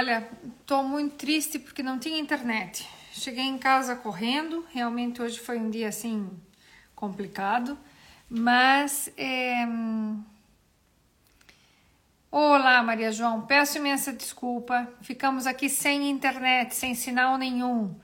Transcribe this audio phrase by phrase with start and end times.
[0.00, 0.26] Olha,
[0.64, 2.88] tô muito triste porque não tinha internet.
[3.12, 6.26] Cheguei em casa correndo, realmente hoje foi um dia assim
[6.94, 7.76] complicado,
[8.26, 9.68] mas é...
[12.30, 14.88] Olá, Maria João, peço imensa desculpa.
[15.02, 17.94] Ficamos aqui sem internet, sem sinal nenhum.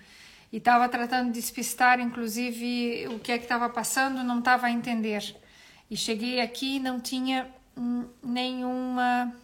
[0.52, 4.70] E estava tratando de despistar, inclusive, o que é que estava passando, não estava a
[4.70, 5.34] entender.
[5.90, 9.34] E cheguei aqui e não tinha hum, nenhuma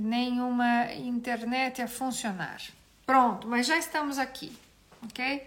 [0.00, 2.60] nenhuma internet a funcionar.
[3.06, 4.56] Pronto, mas já estamos aqui,
[5.02, 5.46] ok?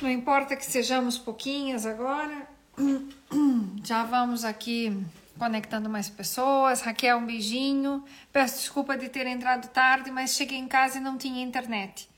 [0.00, 2.48] Não importa que sejamos pouquinhas agora,
[3.84, 5.04] já vamos aqui
[5.38, 6.80] conectando mais pessoas.
[6.80, 8.04] Raquel, um beijinho.
[8.32, 12.08] Peço desculpa de ter entrado tarde, mas cheguei em casa e não tinha internet.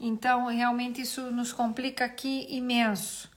[0.00, 3.30] Então, realmente isso nos complica aqui imenso.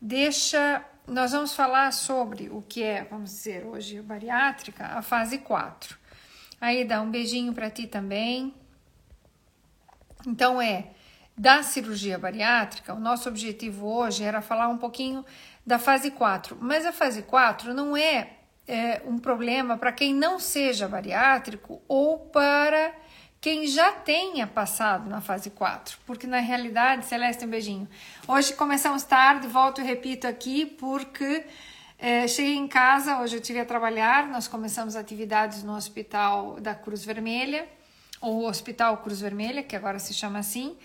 [0.00, 5.96] Deixa, nós vamos falar sobre o que é, vamos dizer, hoje bariátrica, a fase 4.
[6.64, 8.54] Aí dá um beijinho para ti também.
[10.26, 10.86] Então é
[11.36, 15.26] da cirurgia bariátrica, o nosso objetivo hoje era falar um pouquinho
[15.66, 18.30] da fase 4, mas a fase 4 não é,
[18.66, 22.94] é um problema para quem não seja bariátrico ou para
[23.42, 27.86] quem já tenha passado na fase 4, porque na realidade, Celeste, um beijinho.
[28.26, 31.44] Hoje começamos tarde, volto e repito aqui, porque
[31.98, 36.74] é, cheguei em casa, hoje eu tive a trabalhar, nós começamos atividades no Hospital da
[36.74, 37.66] Cruz Vermelha,
[38.20, 40.76] ou Hospital Cruz Vermelha, que agora se chama assim,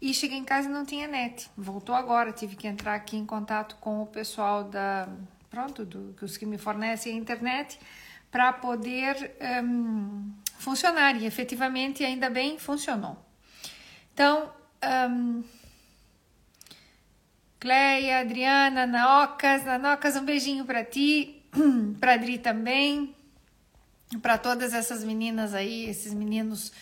[0.00, 1.50] e cheguei em casa e não tinha net.
[1.56, 5.08] Voltou agora, tive que entrar aqui em contato com o pessoal da,
[5.50, 7.78] pronto, do, os que me fornecem a internet,
[8.30, 13.16] para poder um, funcionar, e efetivamente, ainda bem, funcionou.
[14.12, 14.52] Então,
[15.10, 15.42] um,
[17.60, 21.42] Cleia, Adriana, Naocas, Naocas, um beijinho para ti,
[21.98, 23.14] para Adri também,
[24.22, 26.72] para todas essas meninas aí, esses meninos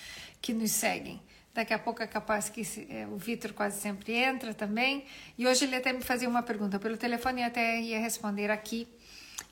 [0.41, 1.21] que nos seguem.
[1.55, 2.61] Daqui a pouco é capaz que
[2.91, 5.07] é, o Vitor quase sempre entra também.
[5.39, 8.87] E hoje ele até me fazia uma pergunta pelo telefone e até ia responder aqui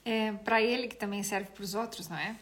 [0.04, 2.36] é, para ele, que também serve para os outros, não é?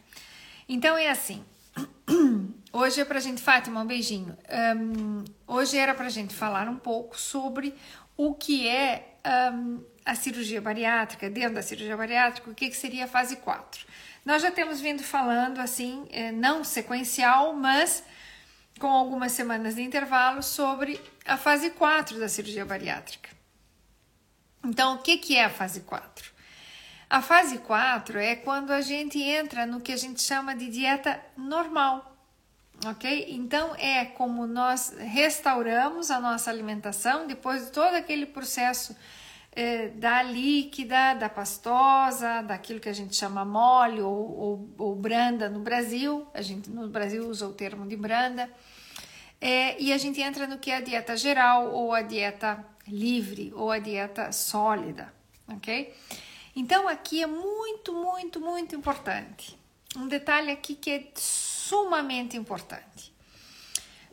[0.69, 1.45] Então é assim.
[2.75, 4.35] Hoje é para gente, Fátima, um beijinho.
[4.79, 7.75] Um, hoje era para gente falar um pouco sobre
[8.17, 9.17] o que é
[9.55, 13.87] um, a cirurgia bariátrica, dentro da cirurgia bariátrica, o que, que seria a fase 4.
[14.25, 18.05] Nós já temos vindo falando assim, é, não sequencial, mas
[18.79, 23.31] com algumas semanas de intervalo sobre a fase 4 da cirurgia bariátrica.
[24.65, 26.33] Então, o que, que é a fase 4?
[27.11, 31.21] A fase 4 é quando a gente entra no que a gente chama de dieta
[31.37, 32.12] normal
[32.87, 33.27] ok?
[33.31, 38.97] Então é como nós restauramos a nossa alimentação depois de todo aquele processo
[39.55, 45.49] é, da líquida, da pastosa, daquilo que a gente chama mole ou, ou, ou, branda
[45.49, 48.49] no Brasil, a gente no Brasil usa o termo de branda,
[49.41, 53.53] é, e a gente entra no que é a dieta geral ou a dieta livre
[53.55, 55.13] ou a dieta sólida,
[55.49, 55.95] ok?
[56.57, 59.59] Então aqui é muito, muito, muito importante.
[59.97, 61.13] Um detalhe aqui que é
[61.73, 63.15] sumamente importante.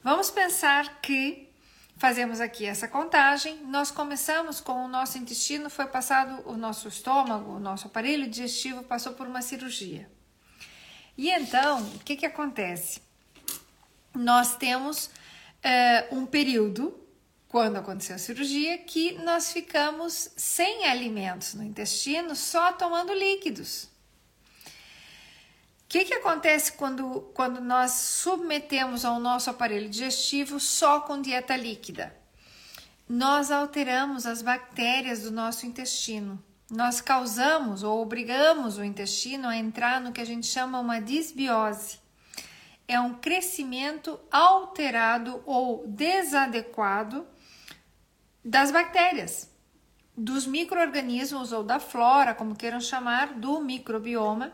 [0.02, 1.50] Vamos pensar que
[1.97, 7.52] fazemos aqui essa contagem, nós começamos com o nosso intestino, foi passado o nosso estômago,
[7.52, 10.09] o nosso aparelho digestivo passou por uma cirurgia.
[11.18, 13.02] E então, o que, que acontece?
[14.16, 16.97] Nós temos uh, um período,
[17.50, 23.90] quando aconteceu a cirurgia, que nós ficamos sem alimentos no intestino, só tomando líquidos
[25.90, 32.16] que, que acontece quando, quando nós submetemos ao nosso aparelho digestivo só com dieta líquida?
[33.10, 36.42] Nós alteramos as bactérias do nosso intestino.
[36.70, 42.00] Nós causamos ou obrigamos o intestino a entrar no que a gente chama uma disbiose.
[42.88, 47.26] É um crescimento alterado ou desadequado
[48.46, 49.50] das bactérias,
[50.16, 54.54] dos micro-organismos ou da flora, como queiram chamar, do microbioma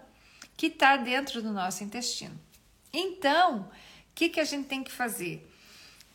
[0.57, 2.40] que está dentro do nosso intestino.
[2.93, 3.69] Então, o
[4.16, 5.49] que, que a gente tem que fazer?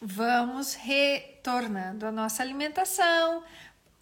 [0.00, 3.44] Vamos retornando a nossa alimentação,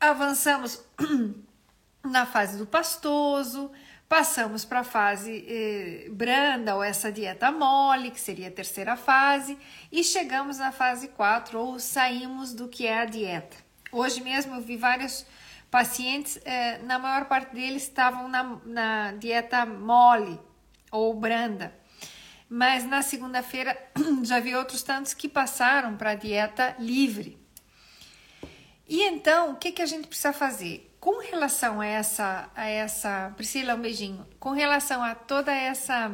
[0.01, 0.81] avançamos
[2.05, 3.73] na fase do pastoso,
[4.09, 9.59] passamos para a fase eh, branda ou essa dieta mole, que seria a terceira fase,
[9.91, 13.57] e chegamos na fase 4 ou saímos do que é a dieta.
[13.91, 15.27] Hoje mesmo eu vi vários
[15.71, 20.41] pacientes, eh, na maior parte deles estavam na, na dieta mole
[20.91, 21.75] ou branda.
[22.49, 23.77] Mas na segunda-feira
[24.25, 27.39] já vi outros tantos que passaram para a dieta livre.
[28.89, 30.97] E então, o que, que a gente precisa fazer?
[30.99, 34.27] Com relação a essa, a essa, Priscila, um beijinho.
[34.41, 36.11] Com relação a toda essa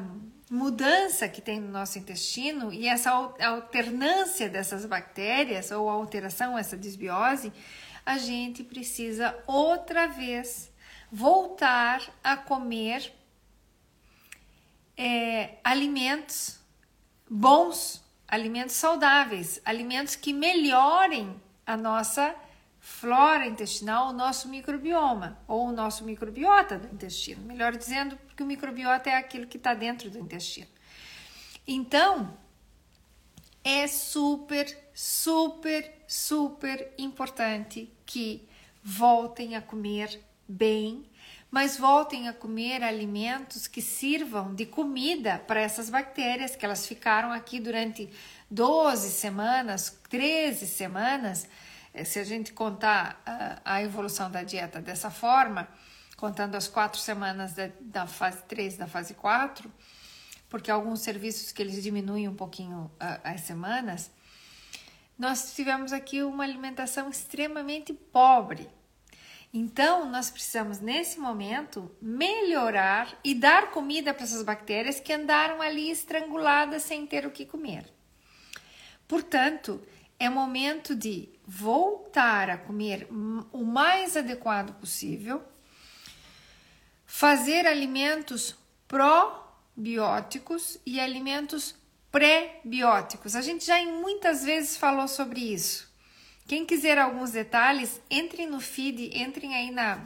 [0.51, 7.53] mudança que tem no nosso intestino e essa alternância dessas bactérias ou alteração, essa desbiose,
[8.05, 10.73] a gente precisa outra vez
[11.11, 13.13] voltar a comer
[14.97, 16.59] é, alimentos
[17.29, 22.35] bons, alimentos saudáveis, alimentos que melhorem a nossa
[22.79, 27.43] flora intestinal, o nosso microbioma ou o nosso microbiota do intestino.
[27.43, 30.69] Melhor dizendo, porque o microbiota é aquilo que está dentro do intestino.
[31.67, 32.37] Então,
[33.65, 38.47] é super, super, super importante que
[38.83, 41.05] voltem a comer bem,
[41.51, 47.33] mas voltem a comer alimentos que sirvam de comida para essas bactérias que elas ficaram
[47.33, 48.11] aqui durante
[48.51, 51.49] 12 semanas, 13 semanas.
[51.93, 55.69] É, se a gente contar a, a evolução da dieta dessa forma,
[56.17, 59.73] contando as quatro semanas da, fase 3 da fase 4,
[60.49, 64.11] porque alguns serviços que eles diminuem um pouquinho as semanas,
[65.19, 68.69] nós tivemos aqui uma alimentação extremamente pobre.
[69.53, 75.91] Então, nós precisamos, nesse momento, melhorar e dar comida para essas bactérias que andaram ali
[75.91, 77.85] estranguladas sem ter o que comer.
[79.07, 79.81] Portanto,
[80.19, 83.07] é momento de voltar a comer
[83.53, 85.43] o mais adequado possível,
[87.07, 88.57] fazer alimentos
[88.89, 91.77] probióticos e alimentos
[92.15, 93.35] pré-bióticos.
[93.35, 95.93] A gente já muitas vezes falou sobre isso.
[96.47, 99.99] Quem quiser alguns detalhes, entrem no feed, entrem aí na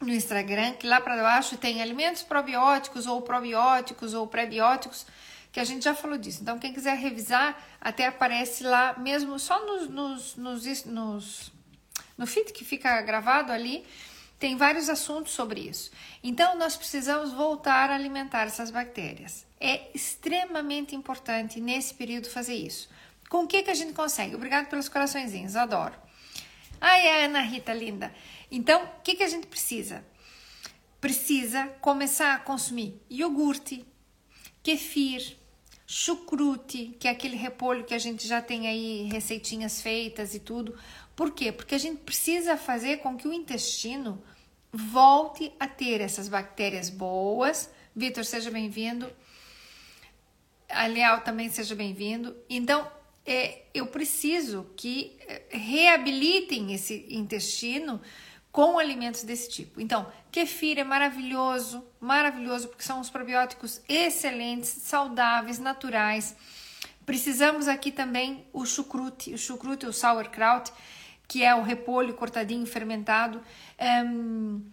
[0.00, 5.06] no Instagram, que lá para baixo tem alimentos probióticos ou probióticos ou pré-bióticos
[5.52, 6.40] que a gente já falou disso.
[6.42, 11.52] Então, quem quiser revisar, até aparece lá mesmo só nos, nos, nos, nos
[12.18, 13.86] no feed que fica gravado ali,
[14.40, 15.90] tem vários assuntos sobre isso.
[16.24, 19.46] Então, nós precisamos voltar a alimentar essas bactérias.
[19.60, 22.88] É extremamente importante nesse período fazer isso.
[23.28, 24.34] Com o que, que a gente consegue?
[24.34, 25.94] Obrigado pelos coraçõezinhos, adoro.
[26.80, 28.12] Ai, Ana Rita, linda.
[28.50, 30.02] Então, o que, que a gente precisa?
[30.98, 33.84] Precisa começar a consumir iogurte,
[34.62, 35.36] kefir,
[35.86, 40.78] chucrute, que é aquele repolho que a gente já tem aí receitinhas feitas e tudo.
[41.14, 41.52] Por quê?
[41.52, 44.22] Porque a gente precisa fazer com que o intestino
[44.72, 47.70] volte a ter essas bactérias boas.
[47.94, 49.10] Vitor, seja bem-vindo.
[50.68, 52.36] A Leal também seja bem-vindo.
[52.48, 52.90] Então,
[53.26, 58.00] é, eu preciso que é, reabilitem esse intestino
[58.52, 59.80] com alimentos desse tipo.
[59.80, 66.36] Então, kefir é maravilhoso, maravilhoso, porque são os probióticos excelentes, saudáveis, naturais.
[67.06, 70.72] Precisamos aqui também o chucrute, o chucrute, o sauerkraut,
[71.30, 73.40] que é o repolho cortadinho, fermentado.
[74.04, 74.68] Um,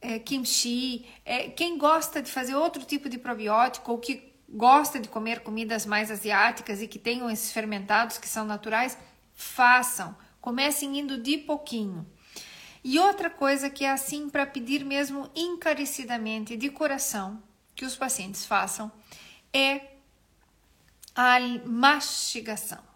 [0.00, 1.04] é, kimchi.
[1.24, 5.84] É, quem gosta de fazer outro tipo de probiótico ou que gosta de comer comidas
[5.84, 8.96] mais asiáticas e que tenham esses fermentados que são naturais,
[9.34, 10.16] façam.
[10.40, 12.06] Comecem indo de pouquinho.
[12.84, 17.42] E outra coisa que é assim para pedir mesmo encarecidamente de coração
[17.74, 18.90] que os pacientes façam
[19.52, 19.80] é
[21.12, 22.91] a mastigação.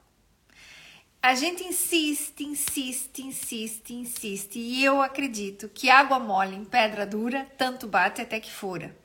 [1.27, 7.49] A gente insiste, insiste, insiste, insiste, e eu acredito que água mole em pedra dura
[7.59, 8.97] tanto bate até que fura.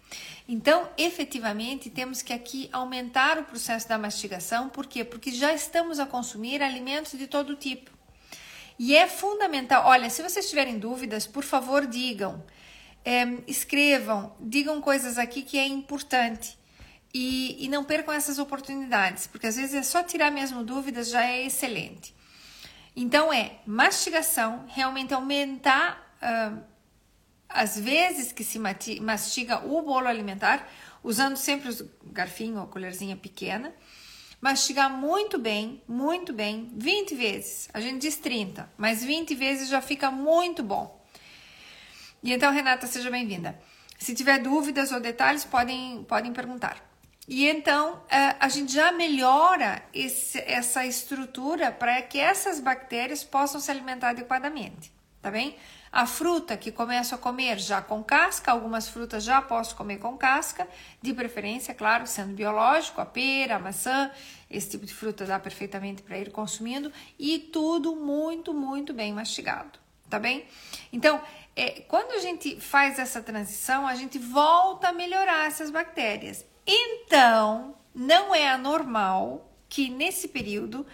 [0.48, 5.04] Então, efetivamente, temos que aqui aumentar o processo da mastigação, por quê?
[5.04, 7.90] Porque já estamos a consumir alimentos de todo tipo.
[8.78, 9.88] E é fundamental.
[9.88, 12.46] Olha, se vocês tiverem dúvidas, por favor, digam,
[13.04, 16.62] é, escrevam, digam coisas aqui que é importante.
[17.14, 21.26] E, e não percam essas oportunidades, porque às vezes é só tirar mesmo dúvidas já
[21.26, 22.16] é excelente.
[22.96, 26.62] Então é mastigação, realmente aumentar uh,
[27.48, 28.60] as vezes que se
[29.00, 30.68] mastiga o bolo alimentar,
[31.04, 33.74] usando sempre o garfinho ou colherzinha pequena
[34.42, 37.70] mastigar muito bem, muito bem, 20 vezes.
[37.74, 41.00] A gente diz 30, mas 20 vezes já fica muito bom.
[42.24, 43.58] E então, Renata, seja bem-vinda.
[44.00, 46.91] Se tiver dúvidas ou detalhes, podem, podem perguntar.
[47.28, 53.62] E então é, a gente já melhora esse, essa estrutura para que essas bactérias possam
[53.62, 55.56] se alimentar adequadamente, tá bem?
[55.92, 60.18] A fruta que começo a comer já com casca, algumas frutas já posso comer com
[60.18, 60.66] casca,
[61.02, 64.10] de preferência, claro, sendo biológico, a pera, a maçã,
[64.50, 69.78] esse tipo de fruta dá perfeitamente para ir consumindo e tudo muito, muito bem mastigado,
[70.10, 70.46] tá bem?
[70.94, 71.22] Então,
[71.58, 76.46] é, quando a gente faz essa transição, a gente volta a melhorar essas bactérias.
[76.74, 80.86] Então, não é anormal que nesse período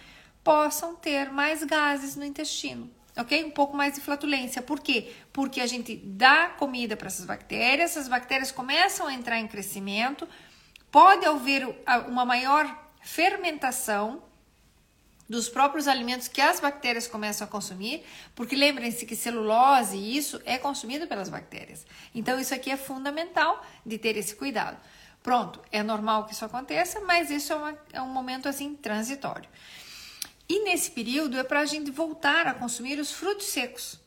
[0.42, 3.44] possam ter mais gases no intestino ok?
[3.44, 4.62] Um pouco mais de flatulência.
[4.62, 5.12] Por quê?
[5.32, 10.28] Porque a gente dá comida para essas bactérias, essas bactérias começam a entrar em crescimento,
[10.90, 11.68] Pode haver
[12.06, 12.66] uma maior
[13.02, 14.22] fermentação
[15.28, 18.02] dos próprios alimentos que as bactérias começam a consumir,
[18.34, 21.86] porque lembrem-se que celulose e isso é consumido pelas bactérias.
[22.14, 24.78] Então isso aqui é fundamental de ter esse cuidado.
[25.28, 29.46] Pronto, é normal que isso aconteça, mas isso é, uma, é um momento assim transitório.
[30.48, 34.00] E nesse período é para a gente voltar a consumir os frutos secos.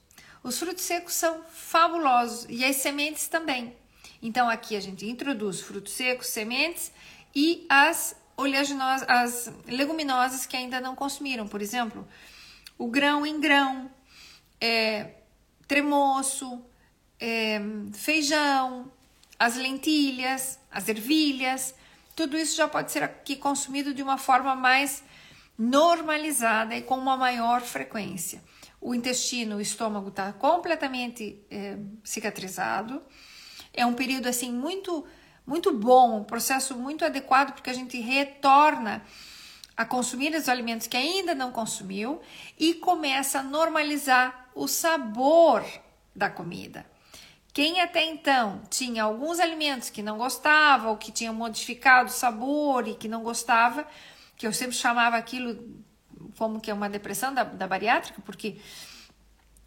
[0.44, 3.76] Os frutos secos são fabulosos e as sementes também.
[4.20, 6.92] Então aqui a gente introduz frutos secos, sementes
[7.36, 12.08] e as oleaginosas, as leguminosas que ainda não consumiram, por exemplo,
[12.80, 13.92] o grão em grão,
[14.60, 15.12] é,
[15.68, 16.66] tremoço,
[17.20, 17.62] é,
[17.94, 18.92] feijão,
[19.42, 21.74] as lentilhas, as ervilhas,
[22.16, 25.04] tudo isso já pode ser aqui consumido de uma forma mais
[25.58, 28.44] normalizada e com uma maior frequência.
[28.80, 33.02] O intestino, o estômago está completamente é, cicatrizado.
[33.74, 35.04] É um período assim muito
[35.44, 39.04] muito bom, um processo muito adequado porque a gente retorna
[39.76, 42.22] a consumir os alimentos que ainda não consumiu
[42.60, 45.66] e começa a normalizar o sabor
[46.16, 46.86] da comida.
[47.54, 52.88] Quem até então tinha alguns alimentos que não gostava ou que tinham modificado o sabor
[52.88, 53.86] e que não gostava,
[54.38, 55.84] que eu sempre chamava aquilo
[56.38, 58.58] como que é uma depressão da, da bariátrica, porque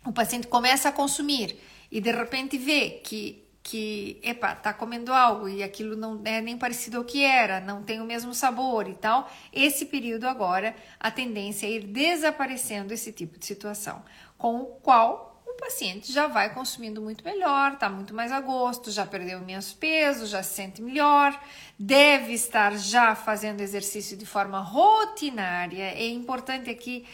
[0.05, 1.59] o paciente começa a consumir
[1.91, 6.57] e de repente vê que que, epa, tá comendo algo e aquilo não é nem
[6.59, 11.11] parecido ao que era, não tem o mesmo sabor e tal, esse período agora a
[11.11, 14.05] tendência é ir desaparecendo esse tipo de situação,
[14.37, 15.34] com o qual
[15.64, 20.26] paciente já vai consumindo muito melhor, tá muito mais a gosto, já perdeu imenso peso,
[20.26, 21.40] já se sente melhor,
[21.78, 25.85] deve estar já fazendo exercício de forma rotinária.
[25.85, 27.06] É importante aqui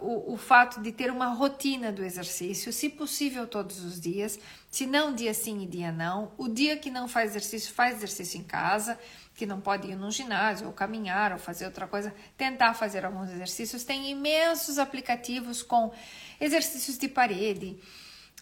[0.00, 4.84] o, o fato de ter uma rotina do exercício, se possível todos os dias, se
[4.84, 6.32] não dia sim e dia não.
[6.36, 8.98] O dia que não faz exercício, faz exercício em casa,
[9.42, 13.28] que não pode ir no ginásio, ou caminhar, ou fazer outra coisa, tentar fazer alguns
[13.28, 13.82] exercícios.
[13.82, 15.92] Tem imensos aplicativos com
[16.40, 17.76] exercícios de parede,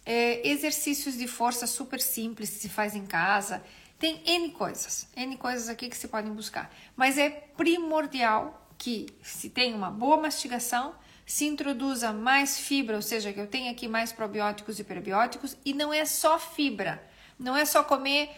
[0.04, 3.62] é, exercícios de força super simples que se faz em casa.
[3.98, 6.70] Tem N coisas, N coisas aqui que se podem buscar.
[6.94, 13.32] Mas é primordial que se tenha uma boa mastigação, se introduza mais fibra, ou seja,
[13.32, 17.02] que eu tenha aqui mais probióticos e prebióticos, e não é só fibra,
[17.38, 18.28] não é só comer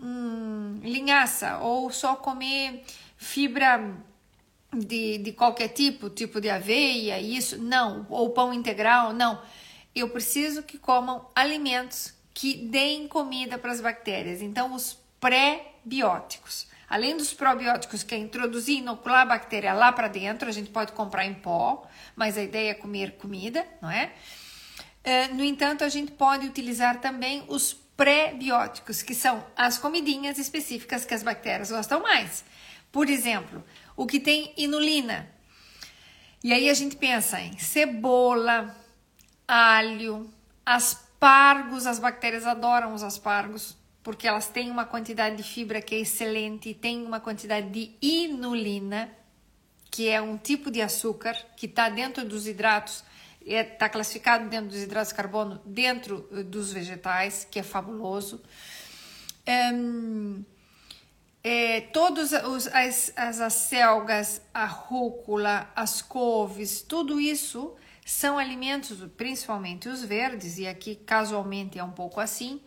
[0.00, 2.84] hum, linhaça ou só comer
[3.16, 3.96] fibra
[4.72, 9.40] de, de qualquer tipo, tipo de aveia, isso, não, ou pão integral, não.
[9.94, 14.40] Eu preciso que comam alimentos que deem comida para as bactérias.
[14.40, 16.68] Então, os pré-bióticos.
[16.88, 20.92] Além dos probióticos, que é introduzir, inocular a bactéria lá para dentro, a gente pode
[20.92, 21.86] comprar em pó,
[22.16, 24.12] mas a ideia é comer comida, não é?
[25.04, 25.28] é?
[25.28, 31.12] No entanto, a gente pode utilizar também os pré-bióticos, que são as comidinhas específicas que
[31.12, 32.44] as bactérias gostam mais.
[32.92, 33.62] Por exemplo,
[33.96, 35.28] o que tem inulina.
[36.42, 38.72] E aí a gente pensa em cebola,
[39.48, 40.32] alho,
[40.64, 45.98] aspargos, as bactérias adoram os aspargos porque elas têm uma quantidade de fibra que é
[45.98, 49.10] excelente, tem uma quantidade de inulina,
[49.90, 53.04] que é um tipo de açúcar que está dentro dos hidratos,
[53.48, 58.42] está é, classificado dentro dos hidratos de carbono, dentro eh, dos vegetais, que é fabuloso.
[59.46, 60.44] Um,
[61.42, 67.74] é, todas as, as acelgas, a rúcula, as couves, tudo isso
[68.04, 72.60] são alimentos, principalmente os verdes, e aqui casualmente é um pouco assim,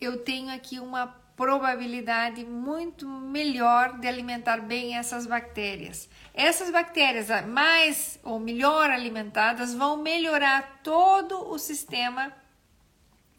[0.00, 6.08] eu tenho aqui uma probabilidade muito melhor de alimentar bem essas bactérias.
[6.32, 12.32] Essas bactérias mais ou melhor alimentadas vão melhorar todo o sistema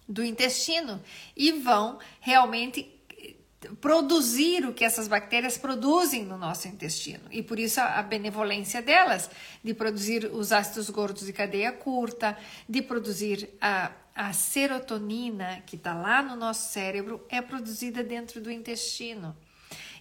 [0.05, 1.01] do intestino
[1.33, 3.35] e vão realmente eh,
[3.79, 7.23] produzir o que essas bactérias produzem no nosso intestino.
[7.31, 9.29] E por isso a benevolência delas
[9.63, 15.93] de produzir os ácidos gordos de cadeia curta, de produzir a a serotonina que está
[15.93, 19.35] lá no nosso cérebro é produzida dentro do intestino.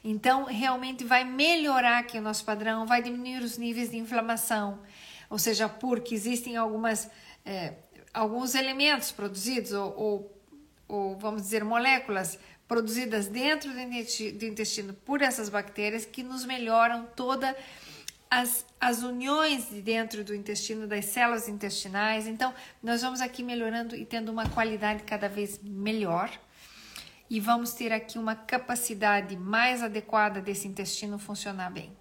[0.04, 4.80] Então, realmente vai melhorar aqui o nosso padrão, vai diminuir os níveis de inflamação,
[5.30, 7.08] ou seja, porque existem algumas,
[7.44, 7.74] é,
[8.12, 10.42] alguns elementos produzidos, ou, ou,
[10.88, 17.50] ou, vamos dizer, moléculas produzidas dentro do intestino por essas bactérias que nos melhoram toda
[17.50, 17.56] a
[18.32, 22.26] as, as uniões de dentro do intestino, das células intestinais.
[22.26, 26.30] Então, nós vamos aqui melhorando e tendo uma qualidade cada vez melhor.
[27.28, 31.94] E vamos ter aqui uma capacidade mais adequada desse intestino funcionar bem,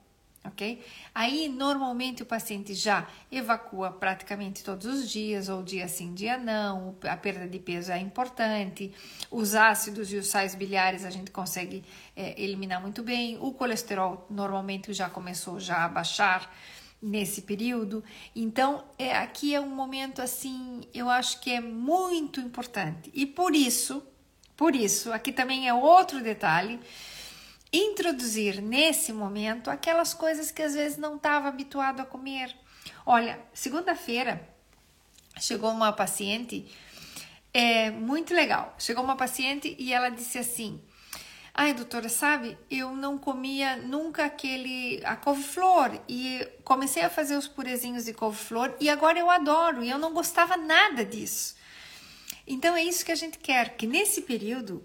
[0.44, 0.84] ok?
[1.14, 6.96] Aí, normalmente, o paciente já evacua praticamente todos os dias, ou dia sim, dia não,
[7.04, 8.92] a perda de peso é importante,
[9.30, 11.84] os ácidos e os sais biliares a gente consegue
[12.16, 16.54] é, eliminar muito bem, o colesterol normalmente já começou já a baixar
[17.02, 18.04] nesse período,
[18.36, 23.56] então é, aqui é um momento assim, eu acho que é muito importante, e por
[23.56, 24.04] isso,
[24.56, 26.80] por isso, aqui também é outro detalhe,
[27.72, 32.56] introduzir nesse momento aquelas coisas que às vezes não estava habituado a comer.
[33.06, 34.48] Olha, segunda-feira
[35.40, 36.70] chegou uma paciente,
[37.54, 38.76] é muito legal.
[38.78, 40.82] Chegou uma paciente e ela disse assim:
[41.54, 47.48] Ai, doutora, sabe, eu não comia nunca aquele a couve-flor e comecei a fazer os
[47.48, 51.56] purezinhos de couve-flor e agora eu adoro e eu não gostava nada disso.
[52.48, 54.84] Então é isso que a gente quer, que nesse período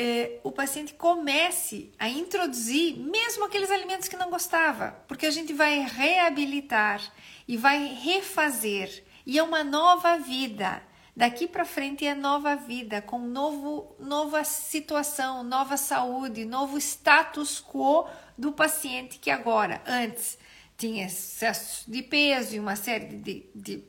[0.00, 5.52] é, o paciente comece a introduzir mesmo aqueles alimentos que não gostava, porque a gente
[5.52, 7.02] vai reabilitar
[7.48, 10.80] e vai refazer e é uma nova vida.
[11.16, 18.06] Daqui para frente é nova vida, com novo, nova situação, nova saúde, novo status quo
[18.38, 20.38] do paciente que agora, antes,
[20.76, 23.82] tinha excesso de peso e uma série de, de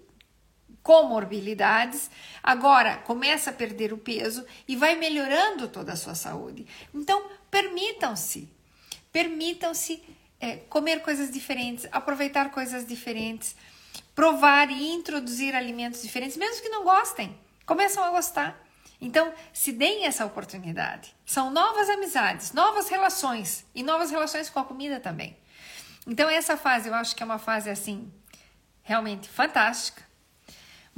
[0.83, 2.09] comorbilidades,
[2.41, 6.65] agora começa a perder o peso e vai melhorando toda a sua saúde.
[6.93, 8.49] Então, permitam-se,
[9.11, 10.01] permitam-se
[10.39, 13.55] é, comer coisas diferentes, aproveitar coisas diferentes,
[14.15, 18.59] provar e introduzir alimentos diferentes, mesmo que não gostem, começam a gostar.
[19.01, 21.15] Então, se deem essa oportunidade.
[21.25, 25.37] São novas amizades, novas relações e novas relações com a comida também.
[26.05, 28.11] Então, essa fase eu acho que é uma fase assim
[28.83, 30.08] realmente fantástica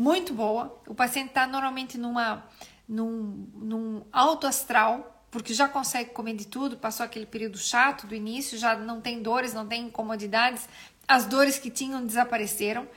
[0.02, 0.82] muito boa.
[0.88, 2.44] O paciente está normalmente numa,
[2.90, 8.16] num, num alto astral, porque já consegue comer de tudo, passou aquele período chato do
[8.16, 10.68] início, já não tem dores, não tem incomodidades,
[11.08, 12.88] as dores que tinham desapareceram.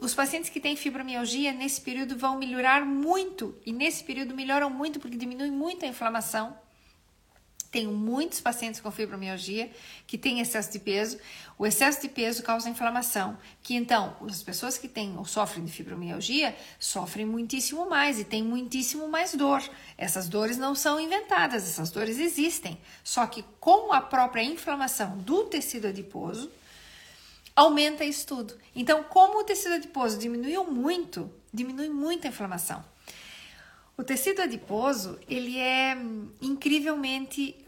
[0.00, 4.98] Os pacientes que têm fibromialgia nesse período vão melhorar muito, e nesse período melhoram muito
[4.98, 6.56] porque diminui muito a inflamação
[7.70, 9.70] tenho muitos pacientes com fibromialgia
[10.06, 11.18] que têm excesso de peso.
[11.58, 15.72] O excesso de peso causa inflamação, que então as pessoas que têm ou sofrem de
[15.72, 19.62] fibromialgia sofrem muitíssimo mais e têm muitíssimo mais dor.
[19.96, 22.78] Essas dores não são inventadas, essas dores existem.
[23.04, 26.50] Só que com a própria inflamação do tecido adiposo,
[27.54, 28.54] aumenta isso tudo.
[28.74, 32.84] Então, como o tecido adiposo diminuiu muito, diminui muito a inflamação.
[33.98, 35.98] O tecido adiposo, ele é
[36.40, 37.66] incrivelmente,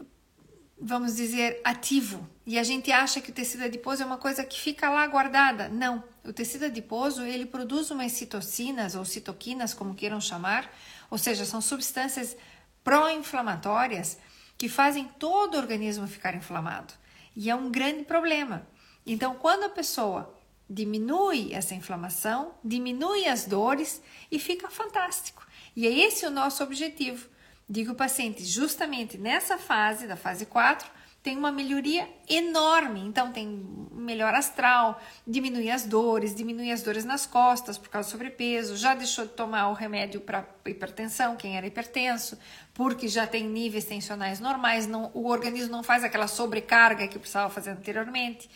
[0.79, 2.25] vamos dizer, ativo.
[2.45, 5.67] E a gente acha que o tecido adiposo é uma coisa que fica lá guardada.
[5.67, 6.01] Não.
[6.23, 10.73] O tecido adiposo, ele produz umas citocinas ou citoquinas, como queiram chamar,
[11.09, 12.37] ou seja, são substâncias
[12.81, 14.17] pró-inflamatórias
[14.57, 16.93] que fazem todo o organismo ficar inflamado.
[17.35, 18.65] E é um grande problema.
[19.05, 20.33] Então, quando a pessoa
[20.69, 25.45] diminui essa inflamação, diminui as dores e fica fantástico.
[25.75, 27.29] E é esse o nosso objetivo.
[27.69, 30.89] Digo o paciente, justamente nessa fase, da fase 4,
[31.23, 32.99] tem uma melhoria enorme.
[32.99, 33.47] Então, tem
[33.91, 38.95] melhor astral, diminui as dores, diminui as dores nas costas por causa do sobrepeso, já
[38.95, 42.37] deixou de tomar o remédio para hipertensão, quem era hipertenso,
[42.73, 47.49] porque já tem níveis tensionais normais, não, o organismo não faz aquela sobrecarga que precisava
[47.49, 48.49] fazer anteriormente.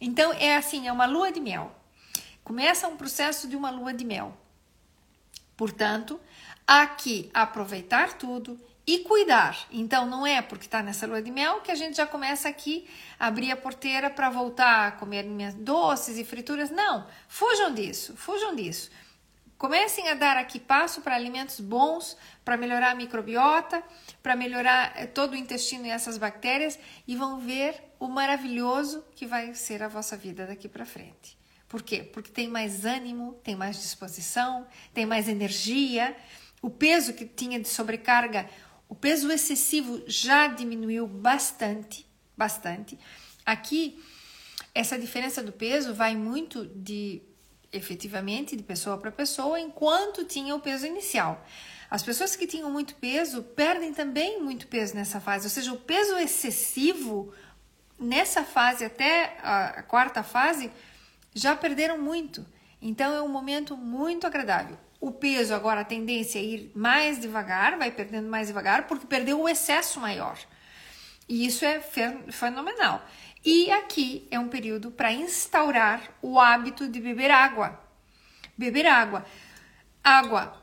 [0.00, 1.74] Então, é assim, é uma lua de mel.
[2.42, 4.36] Começa um processo de uma lua de mel.
[5.56, 6.20] Portanto,
[6.66, 9.66] aqui aproveitar tudo e cuidar.
[9.70, 12.86] Então não é porque está nessa lua de mel que a gente já começa aqui
[13.18, 16.70] a abrir a porteira para voltar a comer minhas doces e frituras.
[16.70, 18.90] Não, fujam disso, fujam disso.
[19.56, 23.82] Comecem a dar aqui passo para alimentos bons, para melhorar a microbiota,
[24.22, 29.26] para melhorar eh, todo o intestino e essas bactérias e vão ver o maravilhoso que
[29.26, 31.38] vai ser a vossa vida daqui para frente.
[31.68, 32.02] Por quê?
[32.02, 36.14] Porque tem mais ânimo, tem mais disposição, tem mais energia
[36.64, 38.48] o peso que tinha de sobrecarga,
[38.88, 42.98] o peso excessivo já diminuiu bastante, bastante.
[43.44, 44.02] Aqui,
[44.74, 47.20] essa diferença do peso vai muito de
[47.70, 51.44] efetivamente de pessoa para pessoa, enquanto tinha o peso inicial.
[51.90, 55.76] As pessoas que tinham muito peso perdem também muito peso nessa fase, ou seja, o
[55.76, 57.34] peso excessivo
[57.98, 60.70] nessa fase até a quarta fase
[61.34, 62.46] já perderam muito.
[62.80, 64.78] Então é um momento muito agradável.
[65.04, 69.38] O peso agora a tendência é ir mais devagar, vai perdendo mais devagar, porque perdeu
[69.38, 70.38] o excesso maior.
[71.28, 71.78] E isso é
[72.30, 73.04] fenomenal.
[73.44, 77.78] E aqui é um período para instaurar o hábito de beber água.
[78.56, 79.26] Beber água.
[80.02, 80.58] Água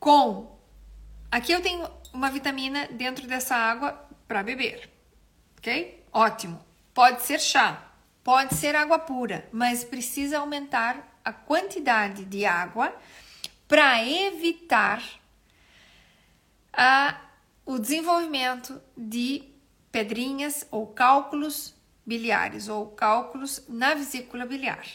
[0.00, 0.58] com.
[1.30, 4.90] Aqui eu tenho uma vitamina dentro dessa água para beber.
[5.58, 6.06] Ok?
[6.10, 6.58] Ótimo.
[6.94, 7.86] Pode ser chá.
[8.24, 12.94] Pode ser água pura, mas precisa aumentar a quantidade de água
[13.68, 15.04] para evitar
[16.72, 17.20] a,
[17.66, 19.44] o desenvolvimento de
[19.92, 24.86] pedrinhas ou cálculos biliares ou cálculos na vesícula biliar.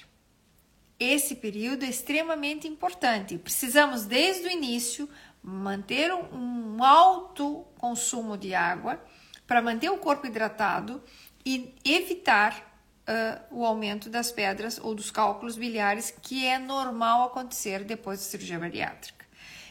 [0.99, 3.37] Esse período é extremamente importante.
[3.37, 5.07] Precisamos, desde o início,
[5.43, 8.99] manter um alto consumo de água
[9.45, 11.03] para manter o corpo hidratado
[11.45, 12.72] e evitar
[13.07, 18.25] uh, o aumento das pedras ou dos cálculos biliares, que é normal acontecer depois da
[18.25, 19.25] cirurgia bariátrica.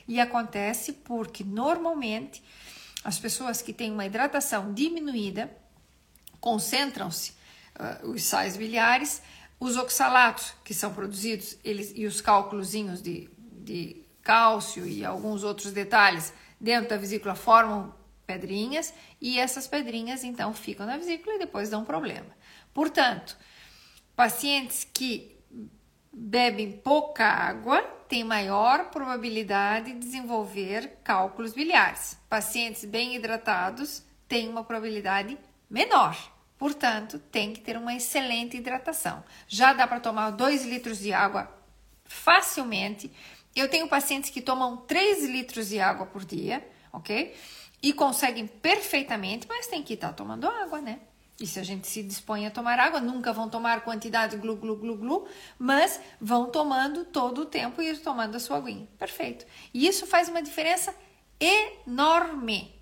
[0.07, 2.43] E acontece porque normalmente
[3.05, 5.51] as pessoas que têm uma hidratação diminuída
[6.41, 7.33] concentram-se
[7.79, 9.23] uh, os sais biliares,
[9.59, 15.73] os oxalatos que são produzidos eles, e os cálculozinhos de, de cálcio e alguns outros
[15.73, 17.95] detalhes dentro da vesícula formam
[18.27, 22.27] pedrinhas e essas pedrinhas então ficam na vesícula e depois dão problema.
[22.73, 23.37] Portanto,
[24.17, 25.39] pacientes que
[26.13, 32.19] bebem pouca água têm maior probabilidade de desenvolver cálculos biliares.
[32.29, 36.17] Pacientes bem hidratados têm uma probabilidade menor.
[36.59, 39.25] Portanto, tem que ter uma excelente hidratação.
[39.49, 41.53] Já dá para tomar 2 litros de água
[42.05, 43.11] facilmente.
[43.57, 47.35] Eu tenho pacientes que tomam 3 litros de água por dia, ok?
[47.83, 51.01] E conseguem perfeitamente, mas tem que estar tá tomando água, né?
[51.43, 54.77] E se a gente se dispõe a tomar água, nunca vão tomar quantidade glu, glu,
[54.77, 55.29] glu, glu,
[55.59, 58.87] mas vão tomando todo o tempo e tomando a sua aguinha.
[58.97, 59.45] Perfeito.
[59.75, 60.95] E isso faz uma diferença
[61.41, 62.73] enorme.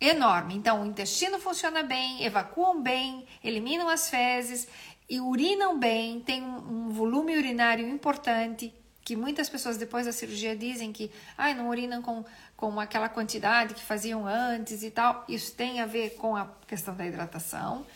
[0.00, 0.54] Enorme.
[0.54, 4.68] Então, o intestino funciona bem, evacuam bem, eliminam as fezes
[5.10, 8.72] e urinam bem, tem um volume urinário importante,
[9.06, 12.24] que muitas pessoas depois da cirurgia dizem que ai, não urinam com,
[12.56, 15.24] com aquela quantidade que faziam antes e tal.
[15.28, 17.86] Isso tem a ver com a questão da hidratação.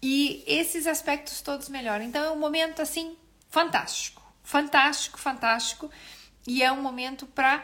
[0.00, 2.04] E esses aspectos todos melhoram.
[2.04, 3.16] Então é um momento assim
[3.48, 5.90] fantástico, fantástico, fantástico.
[6.46, 7.62] E é um momento para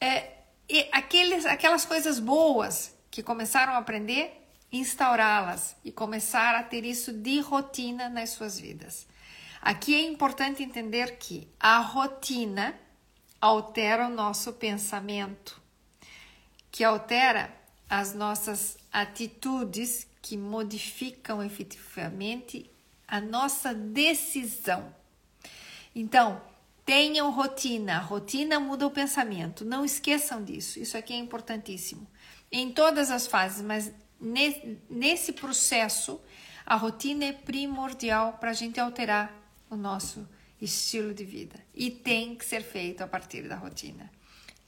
[0.00, 0.34] é,
[0.92, 7.40] aqueles, aquelas coisas boas que começaram a aprender, instaurá-las e começar a ter isso de
[7.40, 9.06] rotina nas suas vidas.
[9.62, 12.74] Aqui é importante entender que a rotina
[13.44, 15.60] altera o nosso pensamento,
[16.70, 17.54] que altera
[17.88, 22.70] as nossas atitudes, que modificam efetivamente
[23.06, 24.94] a nossa decisão.
[25.94, 26.40] Então,
[26.86, 32.06] tenham rotina, a rotina muda o pensamento, não esqueçam disso, isso aqui é importantíssimo.
[32.50, 33.92] Em todas as fases, mas
[34.88, 36.18] nesse processo,
[36.64, 39.34] a rotina é primordial para a gente alterar
[39.68, 40.26] o nosso
[40.60, 44.10] estilo de vida e tem que ser feito a partir da rotina.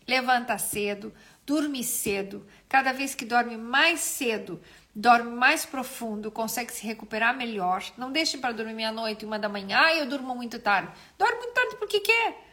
[0.06, 1.12] Levanta cedo,
[1.44, 4.60] dorme cedo, cada vez que dorme mais cedo,
[4.94, 7.82] dorme mais profundo, consegue se recuperar melhor.
[7.98, 10.92] Não deixe para dormir meia-noite, uma da manhã, ah, eu durmo muito tarde.
[11.18, 12.46] Dorme muito tarde porque quer.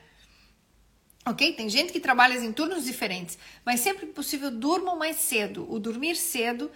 [1.25, 1.53] Ok?
[1.53, 5.71] Tem gente que trabalha em turnos diferentes, mas sempre que possível durmam mais cedo.
[5.71, 6.69] O dormir cedo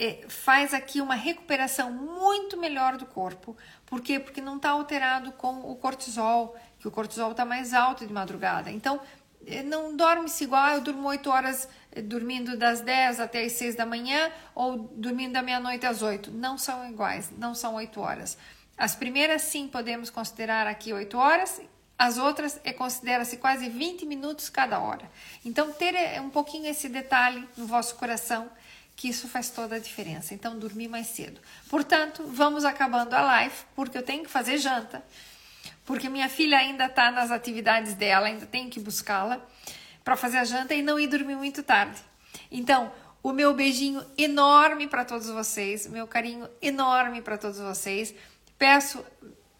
[0.00, 3.54] é, faz aqui uma recuperação muito melhor do corpo.
[3.84, 4.18] Por quê?
[4.18, 8.70] Porque não está alterado com o cortisol, que o cortisol está mais alto de madrugada.
[8.70, 8.98] Então,
[9.46, 13.52] é, não dorme-se igual, ah, eu durmo 8 horas é, dormindo das 10 até as
[13.52, 16.30] 6 da manhã ou dormindo da meia-noite às 8.
[16.30, 18.38] Não são iguais, não são 8 horas.
[18.78, 21.60] As primeiras sim podemos considerar aqui 8 horas,
[21.98, 25.10] as outras é considera-se quase 20 minutos cada hora.
[25.44, 28.50] Então, ter é, um pouquinho esse detalhe no vosso coração
[29.00, 30.34] que isso faz toda a diferença.
[30.34, 31.40] Então, dormir mais cedo.
[31.70, 35.02] Portanto, vamos acabando a live, porque eu tenho que fazer janta,
[35.86, 39.40] porque minha filha ainda está nas atividades dela, ainda tenho que buscá-la
[40.04, 41.98] para fazer a janta e não ir dormir muito tarde.
[42.50, 48.14] Então, o meu beijinho enorme para todos vocês, meu carinho enorme para todos vocês.
[48.58, 49.02] Peço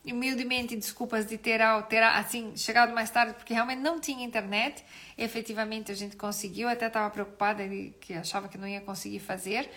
[0.04, 4.84] humildemente desculpas de ter, ter assim chegado mais tarde porque realmente não tinha internet
[5.22, 7.62] efetivamente a gente conseguiu até estava preocupada
[8.00, 9.70] que achava que não ia conseguir fazer.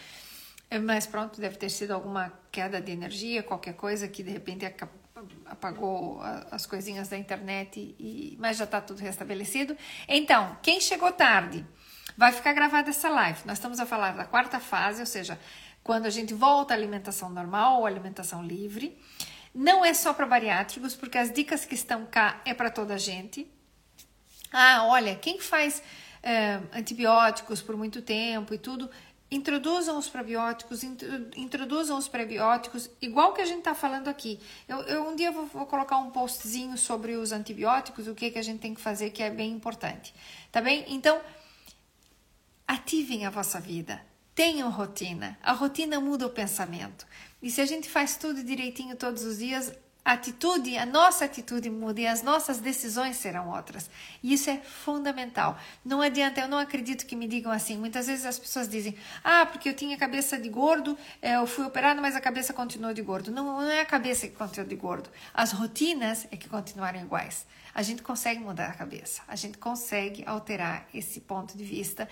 [0.83, 4.65] Mas pronto deve ter sido alguma queda de energia qualquer coisa que de repente
[5.45, 9.77] apagou as coisinhas da internet e mas já está tudo restabelecido.
[10.07, 11.63] Então quem chegou tarde?
[12.17, 13.39] Vai ficar gravada essa live.
[13.45, 15.37] Nós estamos a falar da quarta fase ou seja
[15.83, 18.97] quando a gente volta à alimentação normal ou alimentação livre.
[19.53, 22.97] Não é só para bariátricos, porque as dicas que estão cá é para toda a
[22.97, 23.47] gente.
[24.53, 25.81] Ah, olha, quem faz
[26.21, 28.89] é, antibióticos por muito tempo e tudo,
[29.29, 34.39] introduzam os probióticos, introduzam os prebióticos, igual que a gente está falando aqui.
[34.67, 38.39] Eu, eu, um dia vou, vou, colocar um postzinho sobre os antibióticos, o que, que
[38.39, 40.13] a gente tem que fazer, que é bem importante.
[40.51, 40.85] Tá bem?
[40.87, 41.19] Então,
[42.67, 44.01] ativem a vossa vida.
[44.35, 45.37] tenham rotina.
[45.43, 47.05] A rotina muda o pensamento.
[47.41, 49.71] E se a gente faz tudo direitinho todos os dias,
[50.03, 53.89] atitude, a nossa atitude muda e as nossas decisões serão outras.
[54.21, 55.57] E isso é fundamental.
[55.83, 57.77] Não adianta, eu não acredito que me digam assim.
[57.77, 61.65] Muitas vezes as pessoas dizem: ah, porque eu tinha cabeça de gordo, é, eu fui
[61.65, 63.31] operado, mas a cabeça continuou de gordo.
[63.31, 65.09] Não, não é a cabeça que continuou de gordo.
[65.33, 67.45] As rotinas é que continuaram iguais.
[67.73, 72.07] A gente consegue mudar a cabeça, a gente consegue alterar esse ponto de vista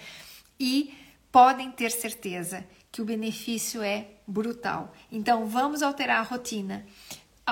[0.60, 0.93] e
[1.32, 4.93] podem ter certeza que o benefício é brutal.
[5.12, 6.86] Então, vamos alterar a rotina.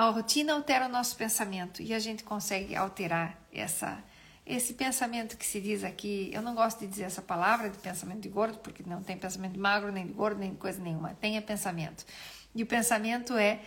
[0.00, 4.02] A rotina altera o nosso pensamento e a gente consegue alterar essa
[4.46, 8.20] esse pensamento que se diz aqui, eu não gosto de dizer essa palavra de pensamento
[8.20, 11.14] de gordo, porque não tem pensamento de magro, nem de gordo, nem de coisa nenhuma.
[11.20, 12.06] É pensamento.
[12.54, 13.60] E o pensamento é,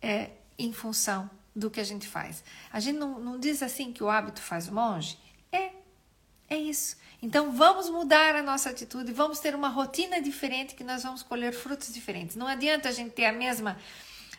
[0.00, 2.42] é em função do que a gente faz.
[2.72, 5.18] A gente não, não diz assim que o hábito faz o monge?
[5.52, 5.70] É,
[6.48, 6.96] é isso.
[7.20, 11.52] Então vamos mudar a nossa atitude, vamos ter uma rotina diferente que nós vamos colher
[11.52, 12.36] frutos diferentes.
[12.36, 13.78] Não adianta a gente ter a mesma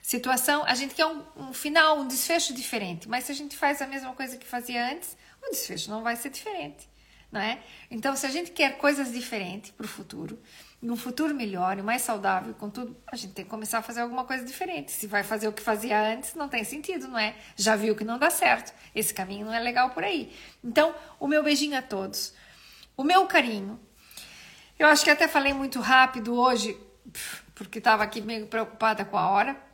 [0.06, 3.82] situação, a gente quer um, um, final, um desfecho diferente, mas se a gente faz
[3.82, 6.88] a mesma coisa que fazia antes, o desfecho não vai ser diferente,
[7.32, 7.58] não é?
[7.89, 10.39] Então, se a gente quer coisas diferentes para o futuro,
[10.84, 14.02] um futuro melhor e mais saudável, com tudo, a gente tem que começar a fazer
[14.02, 14.91] alguma coisa diferente.
[14.91, 17.36] Se vai fazer o que fazia antes, não tem sentido, não é?
[17.56, 18.76] Já viu que não dá certo.
[18.94, 20.32] Esse caminho não é legal por aí.
[20.63, 22.32] Então, o meu beijinho a todos.
[22.96, 23.80] O meu carinho.
[24.78, 26.80] Eu acho que até falei muito rápido hoje,
[27.56, 29.65] porque estava aqui meio preocupada com a hora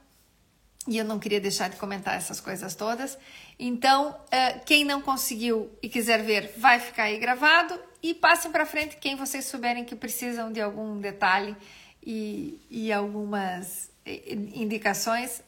[0.87, 3.17] e eu não queria deixar de comentar essas coisas todas.
[3.59, 8.65] Então, eh, quem não conseguiu e quiser ver, vai ficar aí gravado e passem para
[8.65, 11.55] frente quem vocês souberem que precisam de algum detalhe
[12.03, 15.43] e, e algumas indicações,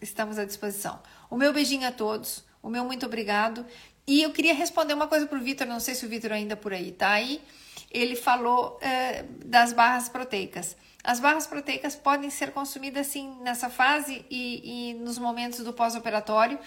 [0.00, 1.00] estamos à disposição.
[1.28, 3.66] O meu beijinho a todos, o meu muito obrigado.
[4.06, 6.56] E eu queria responder uma coisa para o Vitor, não sei se o Vitor ainda
[6.56, 7.40] por aí tá aí.
[7.90, 10.76] Ele falou uh, das barras proteicas.
[11.02, 16.58] As barras proteicas podem ser consumidas assim nessa fase e, e nos momentos do pós-operatório.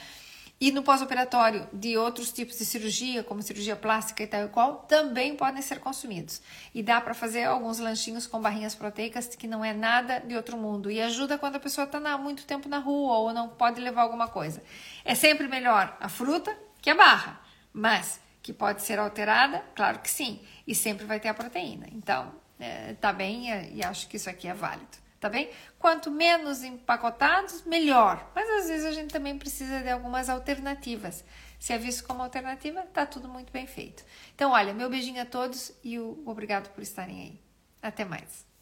[0.59, 4.77] E no pós-operatório de outros tipos de cirurgia, como cirurgia plástica e tal e qual,
[4.87, 6.41] também podem ser consumidos.
[6.73, 10.55] E dá para fazer alguns lanchinhos com barrinhas proteicas que não é nada de outro
[10.55, 10.89] mundo.
[10.89, 14.29] E ajuda quando a pessoa está muito tempo na rua ou não pode levar alguma
[14.29, 14.63] coisa.
[15.03, 17.41] É sempre melhor a fruta que a barra,
[17.73, 20.39] mas que pode ser alterada, claro que sim.
[20.65, 21.87] E sempre vai ter a proteína.
[21.91, 25.49] Então, é, tá bem e acho que isso aqui é válido, tá bem?
[25.77, 28.31] Quanto menos empacotados, melhor.
[28.33, 31.25] Mas às vezes a gente também precisa de algumas alternativas.
[31.59, 34.03] Se é visto como alternativa, tá tudo muito bem feito.
[34.35, 37.41] Então, olha, meu beijinho a todos e o obrigado por estarem aí.
[37.81, 38.52] Até mais.